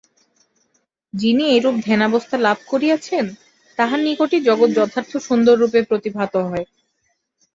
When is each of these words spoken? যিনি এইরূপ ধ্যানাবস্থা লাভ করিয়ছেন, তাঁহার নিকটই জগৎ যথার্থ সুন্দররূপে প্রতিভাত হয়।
যিনি 1.13 1.43
এইরূপ 1.47 1.75
ধ্যানাবস্থা 1.85 2.35
লাভ 2.37 2.57
করিয়ছেন, 2.67 3.25
তাঁহার 3.79 3.99
নিকটই 3.99 4.39
জগৎ 4.41 4.69
যথার্থ 4.77 5.11
সুন্দররূপে 5.27 5.79
প্রতিভাত 5.83 6.33
হয়। 6.45 6.65